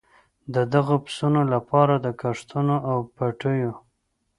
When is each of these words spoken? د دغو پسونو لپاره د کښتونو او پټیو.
د 0.53 0.55
دغو 0.73 0.95
پسونو 1.05 1.41
لپاره 1.53 1.93
د 2.05 2.07
کښتونو 2.21 2.75
او 2.89 2.97
پټیو. 3.15 3.71